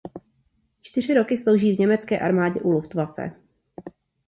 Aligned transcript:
Čtyři 0.81 1.13
roky 1.13 1.37
sloužil 1.37 1.75
v 1.75 1.79
německé 1.79 2.19
armádě 2.19 2.61
u 2.61 2.71
Luftwaffe. 2.71 3.31